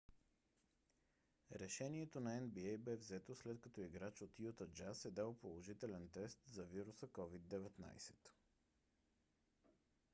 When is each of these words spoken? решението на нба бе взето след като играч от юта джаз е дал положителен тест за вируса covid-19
решението 1.61 2.19
на 2.27 2.31
нба 2.45 2.77
бе 2.77 2.95
взето 3.01 3.35
след 3.35 3.61
като 3.61 3.81
играч 3.81 4.21
от 4.21 4.39
юта 4.43 4.67
джаз 4.67 5.05
е 5.05 5.11
дал 5.11 5.33
положителен 5.33 6.09
тест 6.13 6.39
за 6.45 6.63
вируса 6.65 7.07
covid-19 7.07 8.13